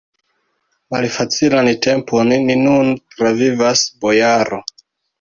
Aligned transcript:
Malfacilan 0.95 1.69
tempon 1.87 2.33
ni 2.49 2.59
nun 2.65 2.93
travivas, 3.15 3.89
bojaro! 4.03 4.65